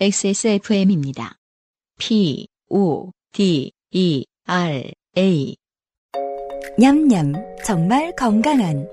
[0.00, 1.38] XSFM입니다.
[1.98, 5.56] P, O, D, E, R, A.
[6.78, 7.32] 냠냠,
[7.64, 8.88] 정말 건강한.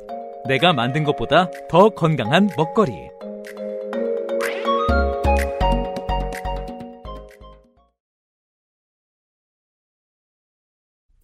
[0.48, 2.91] 내가 만든 것보다 더 건강한 먹거리.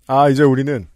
[0.05, 0.90] 아, 이제 우리는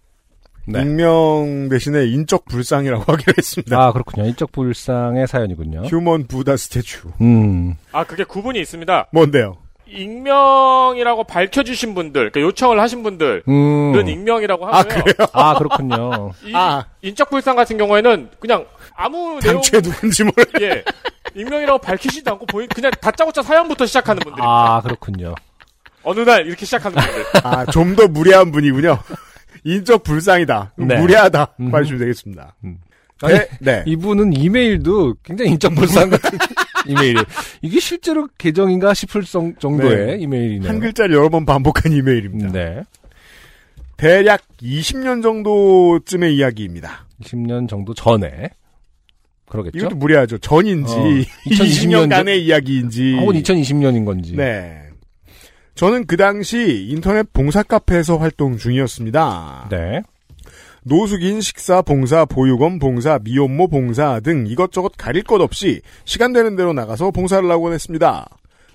[0.67, 0.81] 네.
[0.81, 3.77] 익명 대신에 인적 불상이라고 하기로 했습니다.
[3.79, 4.27] 아, 그렇군요.
[4.27, 5.83] 인적 불상의 사연이군요.
[5.83, 7.09] 휴먼 부다 스태츄.
[7.21, 7.75] 음.
[7.91, 9.07] 아, 그게 구분이 있습니다.
[9.11, 9.57] 뭔데요?
[9.88, 14.07] 익명이라고 밝혀주신 분들, 그러니까 요청을 하신 분들은 음.
[14.07, 15.03] 익명이라고 아, 하고요.
[15.03, 15.27] 그래요?
[15.33, 16.31] 아, 그렇군요.
[16.43, 16.85] 이, 아.
[17.02, 20.45] 인적 불상 같은 경우에는 그냥 아무 내용, 당최 누군지 몰라.
[20.61, 20.83] 예,
[21.35, 24.43] 익명이라고 밝히지도 않고 보인 그냥 다짜고짜 사연부터 시작하는 분들입니다.
[24.47, 25.35] 아, 그렇군요.
[26.03, 27.23] 어느 날 이렇게 시작하는 분들.
[27.43, 28.97] 아, 좀 더 무례한 분이군요.
[29.65, 30.73] 인적 불상이다.
[30.77, 30.99] 네.
[30.99, 31.55] 무례하다.
[31.59, 31.71] 음.
[31.71, 32.55] 말해주면 되겠습니다.
[32.63, 32.77] 음.
[33.27, 33.47] 네.
[33.59, 33.83] 네.
[33.88, 36.38] 이분은 이메일도 굉장히 인적 불상 같은
[36.88, 37.19] 이메일이.
[37.61, 40.17] 이게 실제로 계정인가 싶을 성- 정도의 네.
[40.19, 40.69] 이메일이네요.
[40.69, 42.52] 한 글자를 여러 번 반복한 이메일입니다.
[42.52, 42.83] 네.
[43.97, 47.05] 대략 20년 정도쯤의 이야기입니다.
[47.23, 48.50] 20년 정도 전에.
[49.47, 49.77] 그러겠죠?
[49.77, 50.38] 이것도 무례하죠.
[50.39, 51.03] 전인지, 어,
[51.47, 53.16] 2020년 20년간의 이야기인지.
[53.19, 54.35] 혹은 2020년인 건지.
[54.35, 54.81] 네.
[55.76, 59.68] 저는 그 당시 인터넷 봉사 카페에서 활동 중이었습니다.
[59.70, 60.02] 네.
[60.84, 66.73] 노숙인 식사 봉사, 보육원 봉사, 미혼모 봉사 등 이것저것 가릴 것 없이 시간 되는 대로
[66.73, 68.28] 나가서 봉사를 하곤 했습니다.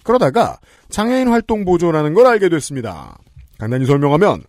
[0.03, 3.17] 그러다가 장애인 활동 보조라는 걸 알게 됐습니다.
[3.59, 4.43] 간단히 설명하면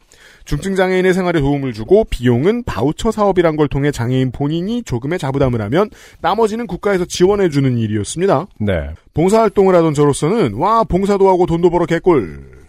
[0.46, 5.90] 중증 장애인의 생활에 도움을 주고 비용은 바우처 사업이란 걸 통해 장애인 본인이 조금의 자부담을 하면
[6.22, 8.48] 나머지는 국가에서 지원해 주는 일이었습니다.
[8.60, 8.92] 네.
[9.14, 12.62] 봉사활동을 하던 저로서는 와 봉사도 하고 돈도 벌어 개꿀.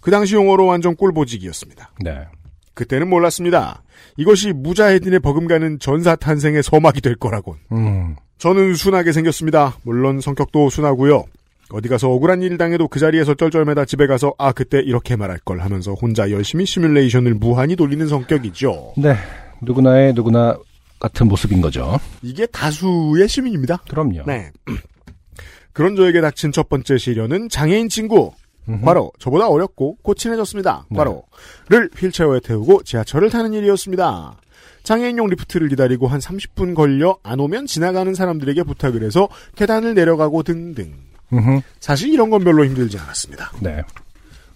[0.00, 1.92] 그 당시 용어로 완전 꿀보직이었습니다.
[2.00, 2.26] 네.
[2.74, 3.82] 그때는 몰랐습니다.
[4.16, 7.56] 이것이 무자헤딘의 버금가는 전사 탄생의 서막이 될 거라곤.
[7.72, 8.16] 음.
[8.38, 9.76] 저는 순하게 생겼습니다.
[9.84, 11.24] 물론 성격도 순하고요.
[11.72, 15.60] 어디 가서 억울한 일 당해도 그 자리에서 쩔쩔매다 집에 가서 아 그때 이렇게 말할 걸
[15.60, 18.94] 하면서 혼자 열심히 시뮬레이션을 무한히 돌리는 성격이죠.
[18.98, 19.16] 네.
[19.62, 20.56] 누구나의 누구나
[21.00, 21.98] 같은 모습인 거죠.
[22.22, 23.78] 이게 다수의 시민입니다.
[23.88, 24.22] 그럼요.
[24.26, 24.50] 네.
[25.72, 28.32] 그런 저에게 닥친 첫 번째 시련은 장애인 친구.
[28.68, 28.84] 음흠.
[28.84, 30.86] 바로 저보다 어렸고 곧 친해졌습니다.
[30.88, 30.96] 네.
[30.96, 34.36] 바로를 휠체어에 태우고 지하철을 타는 일이었습니다.
[34.84, 40.92] 장애인용 리프트를 기다리고 한 30분 걸려 안 오면 지나가는 사람들에게 부탁을 해서 계단을 내려가고 등등.
[41.32, 41.60] 음흠.
[41.80, 43.52] 사실 이런 건 별로 힘들지 않았습니다.
[43.60, 43.82] 네.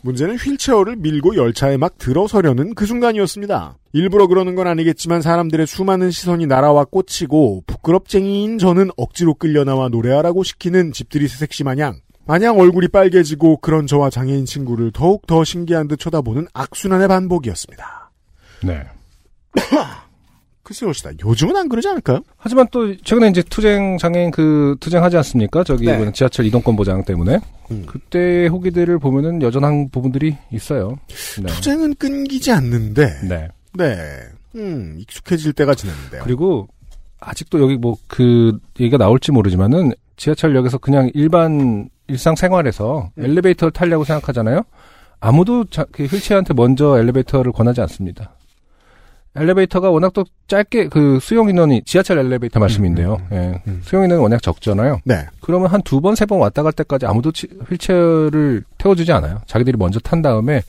[0.02, 3.76] 문제는 휠체어를 밀고 열차에 막 들어서려는 그 순간이었습니다.
[3.92, 10.92] 일부러 그러는 건 아니겠지만 사람들의 수많은 시선이 날아와 꽂히고 부끄럽쟁이인 저는 억지로 끌려나와 노래하라고 시키는
[10.92, 16.46] 집들이 새색시 마냥 마냥 얼굴이 빨개지고 그런 저와 장애인 친구를 더욱 더 신기한 듯 쳐다보는
[16.52, 18.10] 악순환의 반복이었습니다.
[18.64, 18.84] 네.
[20.66, 22.22] 글쎄요, 시다 요즘은 안 그러지 않을까요?
[22.36, 25.62] 하지만 또 최근에 이제 투쟁 장애인 그 투쟁하지 않습니까?
[25.62, 26.10] 저기 네.
[26.10, 27.38] 지하철 이동권 보장 때문에
[27.70, 27.84] 음.
[27.86, 30.98] 그때 후기들을 보면은 여전한 부분들이 있어요.
[31.40, 31.46] 네.
[31.46, 33.46] 투쟁은 끊기지 않는데, 네.
[33.74, 33.94] 네,
[34.56, 36.22] 음, 익숙해질 때가 지났는데요.
[36.24, 36.66] 그리고
[37.20, 43.24] 아직도 여기 뭐 그 얘기가 나올지 모르지만은 지하철역에서 그냥 일반 일상 생활에서 음.
[43.24, 44.62] 엘리베이터를 타려고 생각하잖아요.
[45.20, 48.35] 아무도 자, 그 휠체어한테 먼저 엘리베이터를 권하지 않습니다.
[49.38, 53.16] 엘리베이터가 워낙 또 짧게 그 수용 인원이 지하철 엘리베이터 말씀인데요.
[53.32, 53.62] 음, 예.
[53.66, 53.80] 음.
[53.84, 55.00] 수용 인원이 워낙 적잖아요.
[55.04, 59.40] 네, 그러면 한 두 번, 세 번 왔다 갈 때까지 아무도 치- 휠체어를 태워주지 않아요.
[59.46, 60.62] 자기들이 먼저 탄 다음에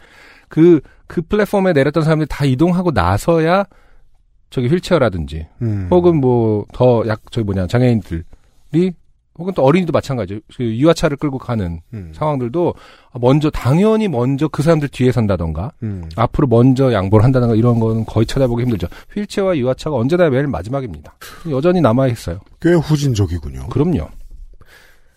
[0.49, 3.65] 그, 그 플랫폼에 내렸던 사람들이 다 이동하고 나서야
[4.49, 5.87] 저기 휠체어라든지 음.
[5.91, 8.23] 혹은 뭐 더 약, 저기 뭐냐, 장애인들이
[9.37, 10.39] 혹은 또 어린이도 마찬가지죠.
[10.55, 12.11] 그 유아차를 끌고 가는 음.
[12.13, 12.73] 상황들도
[13.19, 16.09] 먼저, 당연히 먼저 그 사람들 뒤에 선다던가 음.
[16.15, 18.87] 앞으로 먼저 양보를 한다던가 이런 거는 거의 찾아보기 힘들죠.
[19.13, 21.15] 휠체어와 유아차가 언제나 맨 마지막입니다.
[21.49, 22.39] 여전히 남아 있어요.
[22.61, 23.67] 꽤 후진적이군요.
[23.67, 24.07] 그럼요.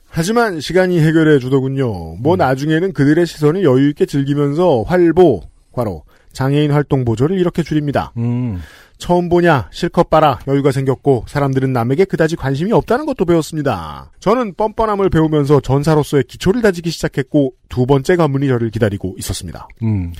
[0.08, 2.16] 하지만 시간이 해결해 주더군요.
[2.16, 5.42] 뭐 나중에는 그들의 시선을 여유 있게 즐기면서 활보,
[5.72, 6.02] 과로
[6.32, 8.12] 장애인 활동 보조를 이렇게 줄입니다.
[8.16, 8.60] 음.
[9.00, 14.12] 처음 보냐, 실컷 봐라, 여유가 생겼고 사람들은 남에게 그다지 관심이 없다는 것도 배웠습니다.
[14.20, 19.66] 저는 뻔뻔함을 배우면서 전사로서의 기초를 다지기 시작했고 두 번째 관문이 저를 기다리고 있었습니다.
[19.82, 20.12] 음.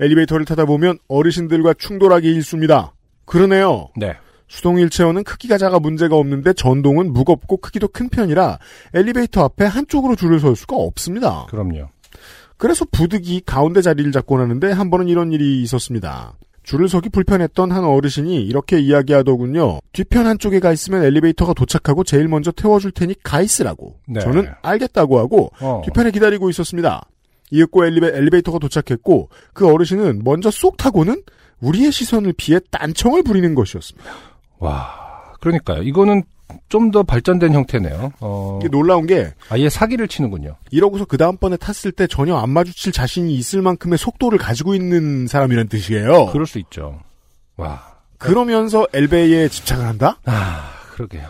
[0.00, 2.94] 엘리베이터를 타다 보면 어르신들과 충돌하기 일쑤입니다.
[3.26, 3.88] 그러네요.
[3.96, 4.14] 네.
[4.46, 8.58] 수동 휠체어는 크기가 작아 문제가 없는데 전동은 무겁고 크기도 큰 편이라
[8.94, 11.46] 엘리베이터 앞에 한쪽으로 줄을 설 수가 없습니다.
[11.50, 11.88] 그럼요.
[12.56, 16.34] 그래서 부득이 가운데 자리를 잡곤 하는데 한 번은 이런 일이 있었습니다.
[16.68, 19.78] 줄을 서기 불편했던 한 어르신이 이렇게 이야기하더군요.
[19.94, 23.98] 뒤편 한쪽에 가 있으면 엘리베이터가 도착하고 제일 먼저 태워줄 테니 가 있으라고.
[24.06, 24.20] 네.
[24.20, 25.80] 저는 알겠다고 하고 어.
[25.86, 27.08] 뒤편에 기다리고 있었습니다.
[27.52, 31.22] 이윽고 엘리베, 엘리베이터가 도착했고 그 어르신은 먼저 쏙 타고는
[31.60, 34.10] 우리의 시선을 피해 딴청을 부리는 것이었습니다.
[34.58, 35.32] 와.
[35.40, 35.82] 그러니까요.
[35.84, 36.22] 이거는
[36.68, 38.12] 좀 더 발전된 형태네요.
[38.20, 40.56] 어, 이게 놀라운 게 아예 사기를 치는군요.
[40.70, 45.68] 이러고서 그 다음번에 탔을 때 전혀 안 마주칠 자신이 있을 만큼의 속도를 가지고 있는 사람이란
[45.68, 46.26] 뜻이에요.
[46.32, 47.00] 그럴 수 있죠.
[47.56, 47.82] 와,
[48.18, 50.18] 그러면서 엘베이에 집착을 한다?
[50.24, 51.26] 아, 그러게요.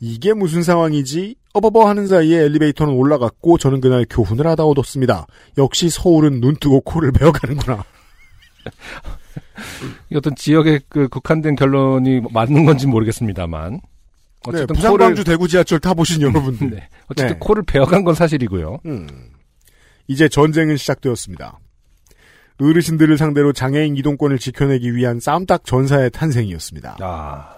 [0.00, 1.36] 이게 무슨 상황이지?
[1.52, 5.26] 어버버 하는 사이에 엘리베이터는 올라갔고 저는 그날 교훈을 하다 얻었습니다.
[5.58, 7.84] 역시 서울은 눈 뜨고 코를 베어가는구나.
[10.10, 13.80] 이 어떤 지역에 그 국한된 결론이 맞는 건지 모르겠습니다만.
[14.46, 16.70] 네, 어쨌든 부산 코를, 광주 대구 지하철 타보신 여러분들.
[16.70, 17.38] 네, 어쨌든 네.
[17.38, 18.78] 코를 베어간 건 사실이고요.
[18.86, 19.06] 음.
[20.08, 21.58] 이제 전쟁은 시작되었습니다.
[22.60, 26.98] 어르신들을 상대로 장애인 이동권을 지켜내기 위한 쌈딱 전사의 탄생이었습니다.
[27.00, 27.54] 아,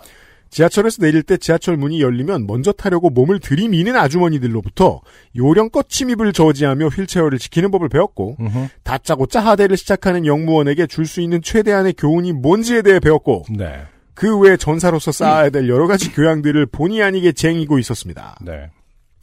[0.50, 5.00] 지하철에서 내릴 때 지하철 문이 열리면 먼저 타려고 몸을 들이미는 아주머니들로부터
[5.34, 8.68] 요령껏 침입을 저지하며 휠체어를 지키는 법을 배웠고 음흠.
[8.84, 13.82] 다짜고짜 하대를 시작하는 영무원에게 줄 수 있는 최대한의 교훈이 뭔지에 대해 배웠고 네,
[14.14, 18.36] 그 외 전사로서 쌓아야 될 여러 가지 교양들을 본의 아니게 쟁이고 있었습니다.
[18.42, 18.70] 네.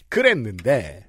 [0.10, 1.06] 그랬는데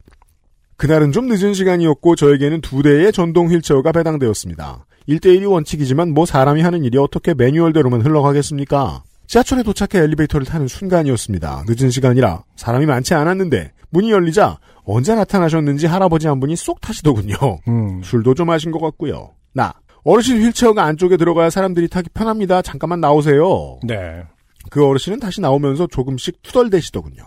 [0.76, 4.86] 그날은 좀 늦은 시간이었고 저에게는 두 대의 전동 휠체어가 배당되었습니다.
[5.08, 9.02] 1대1이 원칙이지만 뭐 사람이 하는 일이 어떻게 매뉴얼대로만 흘러가겠습니까?
[9.26, 11.64] 지하철에 도착해 엘리베이터를 타는 순간이었습니다.
[11.68, 17.34] 늦은 시간이라 사람이 많지 않았는데 문이 열리자 언제 나타나셨는지 할아버지 한 분이 쏙 타시더군요.
[17.68, 19.30] 음, 술도 좀 마신 것 같고요.
[19.52, 19.72] 나
[20.04, 22.62] 어르신 휠체어가 안쪽에 들어가야 사람들이 타기 편합니다.
[22.62, 23.78] 잠깐만 나오세요.
[23.82, 24.22] 네.
[24.70, 27.22] 그 어르신은 다시 나오면서 조금씩 투덜대시더군요.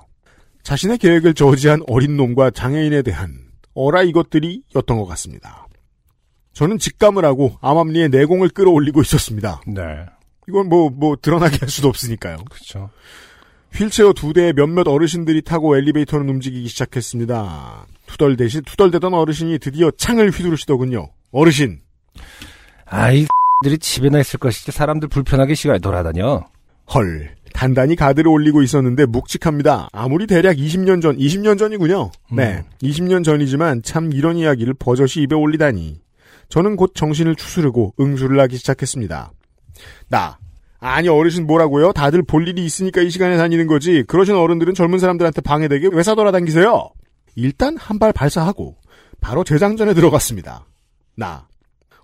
[0.64, 3.38] 자신의 계획을 저지한 어린 놈과 장애인에 대한
[3.74, 5.68] 어라 이것들이 였던 것 같습니다.
[6.54, 9.62] 저는 직감을 하고 암암리에 내공을 끌어올리고 있었습니다.
[9.68, 10.06] 네.
[10.48, 12.38] 이건 뭐, 뭐, 드러나게 할 수도 없으니까요.
[12.50, 12.90] 그렇죠.
[13.74, 17.88] 휠체어 두 대에 몇몇 어르신들이 타고 엘리베이터는 움직이기 시작했습니다.
[18.06, 21.10] 투덜대시, 투덜대던 어르신이 드디어 창을 휘두르시더군요.
[21.32, 21.80] 어르신.
[22.94, 23.26] 아이
[23.64, 26.44] 들이 집에나 있을 것이지 사람들 불편하게 시간에 돌아다녀.
[26.94, 27.36] 헐.
[27.54, 29.88] 단단히 가드를 올리고 있었는데 묵직합니다.
[29.92, 32.12] 아무리 대략 20년 전, 20년 전이군요.
[32.32, 32.64] 네.
[32.82, 36.02] 20년 전이지만 참 이런 이야기를 버젓이 입에 올리다니.
[36.50, 39.32] 저는 곧 정신을 추스르고 응수를 하기 시작했습니다.
[40.10, 40.38] 나.
[40.80, 41.94] 아니 어르신 뭐라고요?
[41.94, 44.04] 다들 볼 일이 있으니까 이 시간에 다니는 거지.
[44.08, 46.90] 그러신 어른들은 젊은 사람들한테 방해되게 왜 사돌아다니세요?
[47.36, 48.76] 일단 한 발 발사하고
[49.22, 50.66] 바로 재장전에 들어갔습니다.
[51.16, 51.48] 나.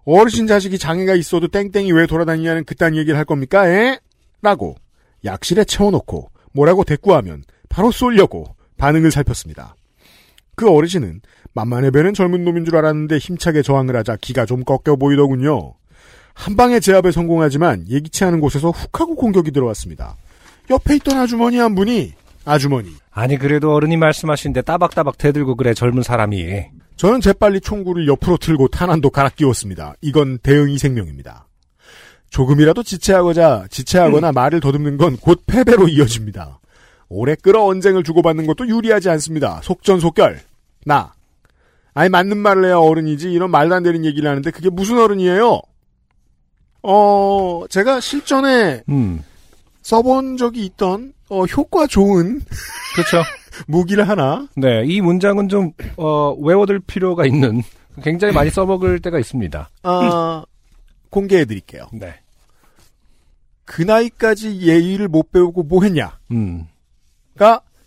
[0.06, 3.68] 어르신 자식이 장애가 있어도 땡땡이 왜 돌아다니냐는 그딴 얘기를 할 겁니까?
[3.68, 4.00] 에?
[4.42, 4.76] 라고
[5.26, 9.76] 약실에 채워놓고 뭐라고 대꾸하면 바로 쏠려고 반응을 살폈습니다.
[10.56, 11.22] 그 어르신은
[11.54, 15.74] 만만해 배는 젊은 놈인 줄 알았는데 힘차게 저항을 하자 기가 좀 꺾여 보이더군요.
[16.34, 20.16] 한 방에 제압에 성공하지만 예기치 않은 곳에서 훅 하고 공격이 들어왔습니다.
[20.70, 22.14] 옆에 있던 아주머니 한 분이
[22.46, 26.66] 아주머니 아니 그래도 어른이 말씀하신데 따박따박 대들고 그래 젊은 사람이.
[27.00, 29.94] 저는 재빨리 총구를 옆으로 틀고 탄환도 갈아 끼웠습니다.
[30.02, 31.48] 이건 대응이 생명입니다.
[32.30, 36.60] 조금이라도 지체하고자 지체하거나 말을 더듬는 건 곧 패배로 이어집니다.
[37.08, 39.62] 오래 끌어 언쟁을 주고받는 것도 유리하지 않습니다.
[39.64, 40.42] 속전속결.
[40.84, 41.14] 나.
[41.94, 45.62] 아니 맞는 말을 해야 어른이지 이런 말도 안 되는 얘기를 하는데 그게 무슨 어른이에요?
[46.84, 49.24] 어 제가 실전에 음,
[49.84, 52.42] 써본 적이 있던 어, 효과 좋은
[52.94, 53.22] 그렇죠.
[53.68, 57.62] 무기를 하나 네, 이 문장은 좀 어, 외워둘 필요가 있는
[58.04, 59.70] 굉장히 많이 써먹을 때가 있습니다.
[59.84, 60.44] 어,
[61.10, 61.88] 공개해 드릴게요.
[61.92, 62.14] 네.
[63.66, 66.66] 그 나이까지 예의를 못 배우고 뭐 했냐가 음,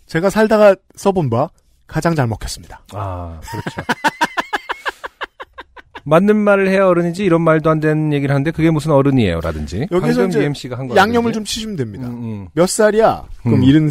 [0.07, 1.49] 제가 살다가 써본 바
[1.87, 2.81] 가장 잘 먹혔습니다.
[2.93, 3.81] 아 그렇죠.
[6.05, 9.99] 맞는 말을 해야 어른이지 이런 말도 안 되는 얘기를 하는데 그게 무슨 어른이에요 라든지 여기서
[9.99, 10.95] 방금 이제 UMC가 한 거.
[10.95, 12.07] 양념을 좀 치시면 됩니다.
[12.07, 13.25] 음, 음, 몇 살이야?
[13.41, 13.63] 그럼 음.
[13.63, 13.89] 일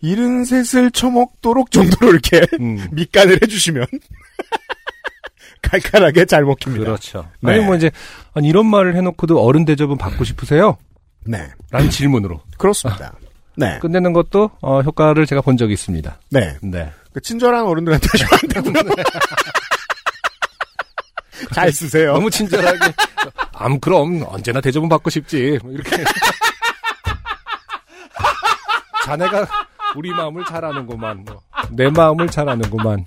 [0.00, 2.88] 일흔셋을 처먹도록 정도로 이렇게 음.
[2.92, 3.86] 밑간을 해주시면
[5.62, 6.84] 칼칼하게 잘 먹힙니다.
[6.84, 7.28] 그렇죠.
[7.40, 7.52] 네.
[7.52, 7.90] 아니 뭐 이제
[8.32, 10.78] 아니, 이런 말을 해놓고도 어른 대접은 받고 싶으세요?
[11.26, 13.12] 네, 라는 질문으로 그렇습니다.
[13.56, 16.18] 네, 끝내는 것도 어, 효과를 제가 본 적이 있습니다.
[16.30, 16.56] 네.
[16.62, 16.90] 네.
[17.12, 18.94] 그 친절한 어른들한테 하시면 안 되고요.
[21.52, 22.12] 잘 쓰세요.
[22.14, 22.92] 너무 친절하게.
[23.52, 25.58] 암 그럼 언제나 대접은 받고 싶지.
[25.62, 26.04] 뭐 이렇게.
[29.04, 29.46] 자네가
[29.96, 31.24] 우리 마음을 잘 아는구만.
[31.24, 31.40] 뭐.
[31.70, 33.04] 내 마음을 잘 아는구만.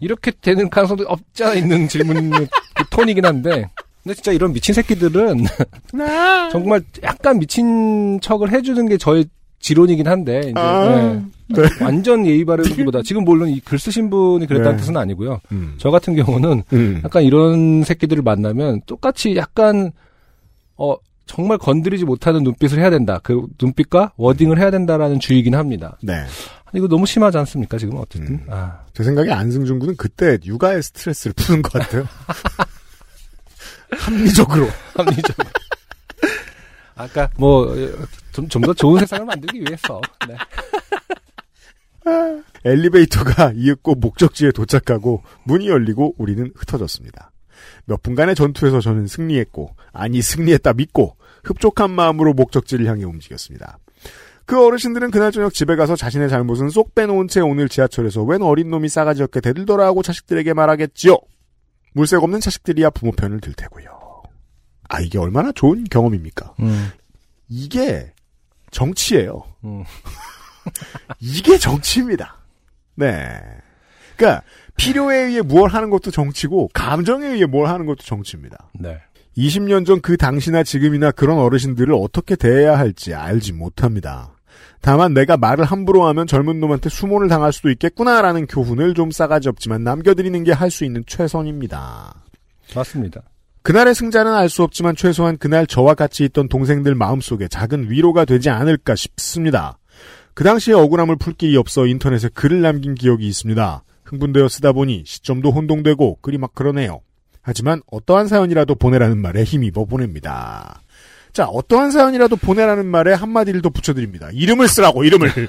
[0.00, 3.70] 이렇게 되는 가능성도 없지 않아 있는 질문 그 톤이긴 한데.
[4.02, 5.44] 근데 진짜 이런 미친 새끼들은
[6.52, 9.24] 정말 약간 미친 척을 해주는 게 저의
[9.60, 11.18] 지론이긴 한데 이제 아,
[11.48, 11.62] 네.
[11.80, 14.82] 완전 예의 바르기보다 지금 물론 이 글 쓰신 분이 그랬다는 네.
[14.82, 15.40] 뜻은 아니고요.
[15.52, 15.74] 음.
[15.78, 17.00] 저 같은 경우는 음.
[17.02, 19.90] 약간 이런 새끼들을 만나면 똑같이 약간
[20.76, 23.18] 어 정말 건드리지 못하는 눈빛을 해야 된다.
[23.22, 25.96] 그 눈빛과 워딩을 해야 된다라는 주의긴 합니다.
[26.02, 26.24] 네.
[26.74, 27.78] 이거 너무 심하지 않습니까?
[27.78, 28.34] 지금 어쨌든.
[28.34, 28.46] 음.
[28.50, 32.06] 아, 제 생각에 안승준 군은 그때 육아의 스트레스를 푸는 것 같아요.
[33.92, 34.68] 합리적으로.
[34.94, 35.36] 합리적.
[36.96, 37.74] 아까 뭐
[38.32, 40.00] 좀, 좀 더 좋은 세상을 만들기 위해서.
[40.28, 40.36] 네.
[42.64, 47.30] 엘리베이터가 이윽고 목적지에 도착하고 문이 열리고 우리는 흩어졌습니다.
[47.84, 53.78] 몇 분간의 전투에서 저는 승리했고 아니 승리했다 믿고 흡족한 마음으로 목적지를 향해 움직였습니다.
[54.46, 58.70] 그 어르신들은 그날 저녁 집에 가서 자신의 잘못은 쏙 빼놓은 채 오늘 지하철에서 웬 어린
[58.70, 61.18] 놈이 싸가지 없게 대들더라 하고 자식들에게 말하겠지요.
[61.94, 64.22] 물색 없는 자식들이야 부모 편을 들 테고요.
[64.88, 66.54] 아 이게 얼마나 좋은 경험입니까?
[66.60, 66.90] 음,
[67.48, 68.12] 이게
[68.70, 69.42] 정치예요.
[69.64, 69.84] 음.
[71.20, 72.36] 이게 정치입니다.
[72.96, 73.40] 네.
[74.16, 74.42] 그러니까
[74.76, 78.70] 필요에 의해 뭘 하는 것도 정치고 감정에 의해 뭘 하는 것도 정치입니다.
[78.78, 78.98] 네.
[79.36, 84.30] 20년 전 그 당시나 지금이나 그런 어르신들을 어떻게 대해야 할지 알지 못합니다.
[84.80, 89.82] 다만 내가 말을 함부로 하면 젊은 놈한테 수모를 당할 수도 있겠구나라는 교훈을 좀 싸가지 없지만
[89.82, 92.14] 남겨드리는 게 할 수 있는 최선입니다.
[92.74, 93.22] 맞습니다.
[93.62, 98.50] 그날의 승자는 알 수 없지만 최소한 그날 저와 같이 있던 동생들 마음속에 작은 위로가 되지
[98.50, 99.78] 않을까 싶습니다.
[100.34, 103.82] 그 당시에 억울함을 풀 길이 없어 인터넷에 글을 남긴 기억이 있습니다.
[104.14, 107.00] 흥분되어 쓰다 보니 시점도 혼동되고 글이 막 그러네요.
[107.42, 110.80] 하지만 어떠한 사연이라도 보내라는 말에 힘입어 보냅니다.
[111.32, 114.30] 자, 어떠한 사연이라도 보내라는 말에 한마디를 더 붙여드립니다.
[114.32, 115.30] 이름을 쓰라고, 이름을.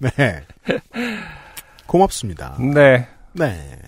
[0.00, 0.42] 네.
[1.86, 2.58] 고맙습니다.
[2.58, 3.06] 네.
[3.34, 3.78] 네.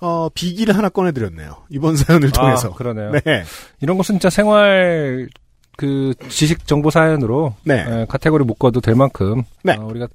[0.00, 1.64] 어, 비기를 하나 꺼내드렸네요.
[1.70, 2.68] 이번 사연을 통해서.
[2.68, 3.12] 아, 그러네요.
[3.12, 3.44] 네.
[3.80, 5.28] 이런 것은 진짜 생활
[5.76, 7.84] 그 지식 정보 사연으로 네.
[7.86, 9.76] 에, 카테고리 묶어도 될 만큼 네.
[9.76, 10.08] 어, 우리가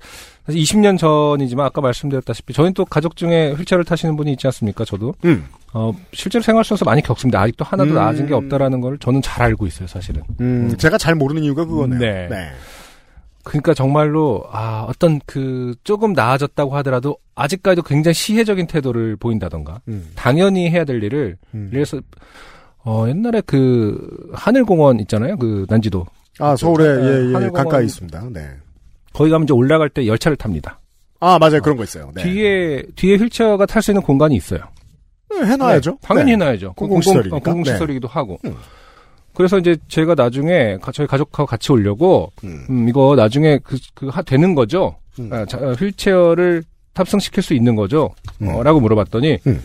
[0.45, 4.85] 사실 20년 전이지만 아까 말씀드렸다시피 저희는 또 가족 중에 휠체어를 타시는 분이 있지 않습니까?
[4.85, 5.45] 저도 음.
[5.73, 7.41] 어, 실제로 생활 속에서 많이 겪습니다.
[7.41, 7.95] 아직도 하나도 음.
[7.95, 10.23] 나아진 게 없다라는 걸 저는 잘 알고 있어요, 사실은.
[10.41, 11.99] 음, 제가 잘 모르는 이유가 그거네요.
[11.99, 12.51] 네.
[13.43, 20.69] 그러니까 정말로 아 어떤 그 조금 나아졌다고 하더라도 아직까지도 굉장히 시혜적인 태도를 보인다던가 음, 당연히
[20.69, 21.69] 해야 될 일을 음.
[21.71, 21.99] 그래서
[22.85, 26.05] 어 옛날에 그 하늘공원 있잖아요 그 난지도
[26.39, 28.29] 아, 서울에, 네, 예, 예, 하늘공원- 가까이 있습니다.
[28.31, 28.47] 네.
[29.11, 30.79] 거기 가면 이제 올라갈 때 열차를 탑니다.
[31.19, 31.59] 아, 맞아요.
[31.59, 32.11] 그런 거 있어요.
[32.15, 32.23] 네.
[32.23, 34.61] 뒤에 뒤에 휠체어가 탈 수 있는 공간이 있어요.
[35.29, 35.91] 네, 해놔야죠.
[35.91, 36.31] 네, 당연히 네.
[36.45, 36.73] 해놔야죠.
[36.73, 37.35] 공공시설이니까.
[37.35, 38.39] 어, 공공시설이기도 하고.
[38.45, 38.55] 음.
[39.33, 42.65] 그래서 이제 제가 나중에 가- 저희 가족하고 같이 오려고 음.
[42.69, 44.95] 음, 이거 나중에 그, 그, 하, 되는 거죠?
[45.19, 45.29] 음.
[45.33, 48.11] 아, 자, 어, 휠체어를 탑승시킬 수 있는 거죠?
[48.41, 48.47] 음.
[48.47, 49.61] 어, 라고 물어봤더니, 음.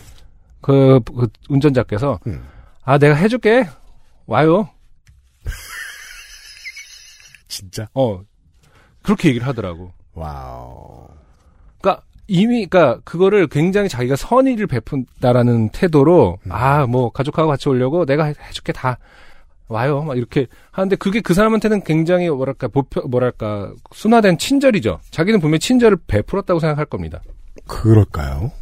[0.61, 2.42] 그, 그 운전자께서, 음.
[2.85, 3.67] 아, 내가 해줄게.
[4.26, 4.69] 와요.
[7.49, 7.88] 진짜?
[7.95, 8.21] 어,
[9.03, 9.93] 그렇게 얘기를 하더라고.
[10.14, 11.09] Wow.
[11.81, 16.53] 그니까, 이미, 그니까, 그거를 굉장히 자기가 선의를 베푼다라는 태도로, 음.
[16.53, 18.99] 아, 뭐, 가족하고 같이 오려고 내가 해- 해줄게 다
[19.69, 20.03] 와요.
[20.03, 25.00] 막 이렇게 하는데 그게 그 사람한테는 굉장히 뭐랄까, 보표, 뭐랄까, 순화된 친절이죠.
[25.11, 27.21] 자기는 분명히 친절을 베풀었다고 생각할 겁니다.
[27.67, 28.53] 그럴까요?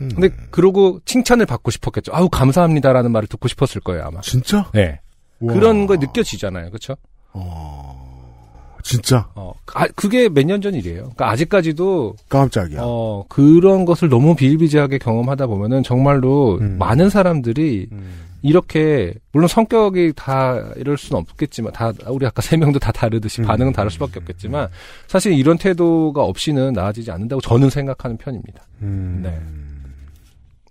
[0.00, 0.08] 음.
[0.14, 2.12] 근데 그러고 칭찬을 받고 싶었겠죠.
[2.14, 4.20] 아우 감사합니다라는 말을 듣고 싶었을 거예요 아마.
[4.20, 4.70] 진짜?
[4.74, 5.00] 네.
[5.40, 5.54] 우와.
[5.54, 6.96] 그런 거 느껴지잖아요, 그렇죠?
[7.32, 9.28] 어, 진짜?
[9.34, 11.00] 어, 아, 그게 몇 년 전 일이에요.
[11.00, 12.78] 그러니까 아직까지도 깜짝이야.
[12.82, 16.76] 어 그런 것을 너무 비일비재하게 경험하다 보면은 정말로 음.
[16.78, 18.22] 많은 사람들이 음.
[18.42, 23.46] 이렇게 물론 성격이 다 이럴 수는 없겠지만 다 우리 아까 세 명도 다 다르듯이 음.
[23.46, 24.68] 반응은 다를 수밖에 없겠지만
[25.08, 28.62] 사실 이런 태도가 없이는 나아지지 않는다고 저는 생각하는 편입니다.
[28.82, 29.20] 음.
[29.22, 29.36] 네.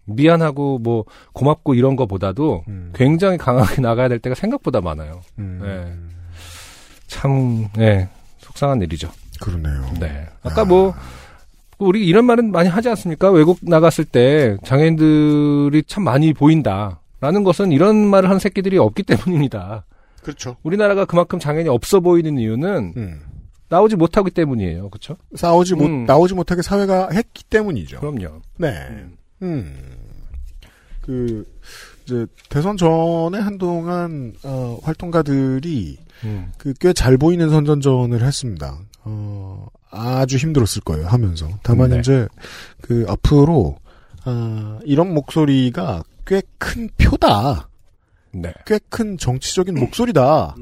[0.05, 2.91] 미안하고 뭐 고맙고 이런 거보다도 음.
[2.95, 5.21] 굉장히 강하게 나가야 될 때가 생각보다 많아요.
[5.39, 5.59] 음.
[5.61, 5.93] 네.
[7.07, 8.09] 참, 네.
[8.39, 9.09] 속상한 일이죠.
[9.41, 9.85] 그러네요.
[9.99, 10.27] 네.
[10.43, 10.93] 아까 뭐,
[11.77, 13.29] 우리 이런 말은 많이 하지 않습니까?
[13.29, 16.99] 외국 나갔을 때 장애인들이 참 많이 보인다.
[17.21, 19.85] 라는 것은 이런 말을 하는 새끼들이 없기 때문입니다.
[20.21, 20.57] 그렇죠.
[20.63, 23.21] 우리나라가 그만큼 장애인이 없어 보이는 이유는 음.
[23.69, 24.89] 나오지 못하기 때문이에요.
[24.89, 25.17] 그렇죠?
[25.35, 26.05] 싸우지 못, 음.
[26.05, 27.99] 나오지 못하게 사회가 했기 때문이죠.
[27.99, 28.41] 그럼요.
[28.57, 28.69] 네.
[28.89, 29.17] 음.
[31.01, 31.45] 그,
[32.03, 36.51] 이제, 대선 전에 한동안, 어, 활동가들이 음.
[36.57, 38.79] 그꽤 잘 보이는 선전전을 했습니다.
[39.03, 41.47] 어, 아주 힘들었을 거예요, 하면서.
[41.63, 41.99] 다만 네.
[41.99, 42.27] 이제,
[42.81, 43.77] 그, 앞으로,
[44.23, 47.69] 아, 이런 목소리가 꽤 큰 표다.
[48.33, 48.51] 네.
[48.65, 50.55] 꽤 큰 정치적인 목소리다.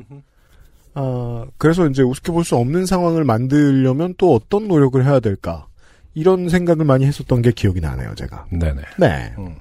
[0.95, 5.67] 아, 그래서 이제 우습게 볼 수 없는 상황을 만들려면 또 어떤 노력을 해야 될까.
[6.13, 8.45] 이런 생각을 많이 했었던 게 기억이 나네요, 제가.
[8.51, 8.81] 네네.
[8.97, 9.33] 네.
[9.37, 9.55] 음.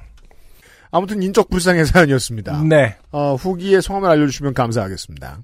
[0.90, 2.62] 아무튼 인적 불상의 사연이었습니다.
[2.64, 2.96] 네.
[3.10, 5.38] 어, 후기에 성함을 알려주시면 감사하겠습니다.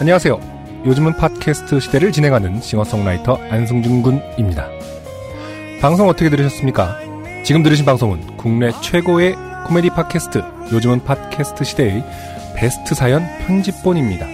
[0.00, 0.54] 안녕하세요.
[0.86, 4.68] 요즘은 팟캐스트 시대를 진행하는 싱어송라이터 안승준 군입니다.
[5.80, 6.98] 방송 어떻게 들으셨습니까?
[7.44, 9.34] 지금 들으신 방송은 국내 최고의
[9.66, 10.42] 코미디 팟캐스트
[10.72, 12.04] 요즘은 팟캐스트 시대의
[12.54, 14.33] 베스트 사연 편집본입니다.